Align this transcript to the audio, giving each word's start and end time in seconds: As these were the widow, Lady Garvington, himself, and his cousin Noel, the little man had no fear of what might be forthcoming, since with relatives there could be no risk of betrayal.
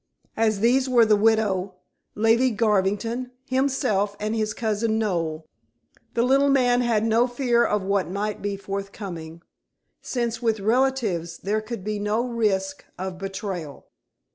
As 0.35 0.61
these 0.61 0.89
were 0.89 1.05
the 1.05 1.15
widow, 1.15 1.75
Lady 2.15 2.49
Garvington, 2.49 3.29
himself, 3.45 4.15
and 4.19 4.35
his 4.35 4.51
cousin 4.51 4.97
Noel, 4.97 5.45
the 6.15 6.23
little 6.23 6.49
man 6.49 6.81
had 6.81 7.05
no 7.05 7.27
fear 7.27 7.63
of 7.63 7.83
what 7.83 8.09
might 8.09 8.41
be 8.41 8.57
forthcoming, 8.57 9.43
since 10.01 10.41
with 10.41 10.59
relatives 10.59 11.37
there 11.37 11.61
could 11.61 11.83
be 11.83 11.99
no 11.99 12.27
risk 12.27 12.83
of 12.97 13.19
betrayal. 13.19 13.85